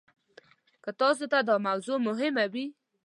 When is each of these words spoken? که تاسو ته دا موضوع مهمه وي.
که 0.83 0.91
تاسو 0.99 1.23
ته 1.31 1.39
دا 1.47 1.55
موضوع 1.67 1.97
مهمه 2.07 2.45
وي. 2.53 2.65